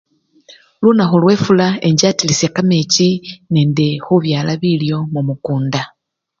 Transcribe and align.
Lunakhu 0.83 1.15
lwefula 1.23 1.67
enchatilisya 1.87 2.49
kamechi 2.55 3.09
nende 3.53 3.87
khubyala 4.03 4.53
bilyo 4.61 4.97
mumikunda. 5.13 5.81